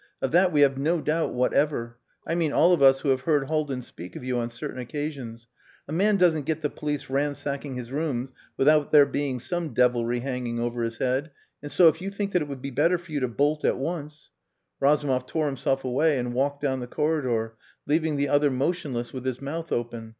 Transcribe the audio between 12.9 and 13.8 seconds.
for you to bolt at